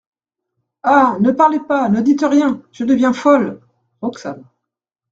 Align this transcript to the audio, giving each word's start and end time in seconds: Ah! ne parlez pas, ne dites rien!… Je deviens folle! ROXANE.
Ah! 0.81 1.17
ne 1.19 1.31
parlez 1.31 1.59
pas, 1.59 1.87
ne 1.87 2.01
dites 2.01 2.23
rien!… 2.27 2.63
Je 2.71 2.85
deviens 2.85 3.13
folle! 3.13 3.61
ROXANE. 4.01 4.43